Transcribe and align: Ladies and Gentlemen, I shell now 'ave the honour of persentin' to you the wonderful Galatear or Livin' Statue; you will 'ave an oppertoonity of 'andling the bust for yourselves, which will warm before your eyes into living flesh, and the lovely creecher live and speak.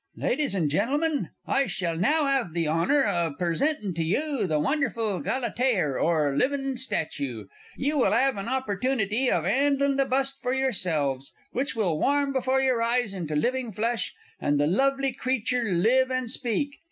Ladies 0.15 0.55
and 0.55 0.67
Gentlemen, 0.67 1.29
I 1.45 1.67
shell 1.67 1.95
now 1.95 2.23
'ave 2.23 2.53
the 2.53 2.67
honour 2.67 3.03
of 3.03 3.37
persentin' 3.37 3.93
to 3.93 4.03
you 4.03 4.47
the 4.47 4.59
wonderful 4.59 5.21
Galatear 5.21 5.95
or 6.01 6.35
Livin' 6.35 6.75
Statue; 6.75 7.45
you 7.77 7.99
will 7.99 8.11
'ave 8.11 8.39
an 8.39 8.47
oppertoonity 8.47 9.29
of 9.29 9.43
'andling 9.45 9.97
the 9.97 10.05
bust 10.05 10.41
for 10.41 10.55
yourselves, 10.55 11.31
which 11.51 11.75
will 11.75 11.99
warm 11.99 12.33
before 12.33 12.61
your 12.61 12.81
eyes 12.81 13.13
into 13.13 13.35
living 13.35 13.71
flesh, 13.71 14.15
and 14.39 14.59
the 14.59 14.65
lovely 14.65 15.13
creecher 15.13 15.65
live 15.65 16.09
and 16.09 16.31
speak. 16.31 16.79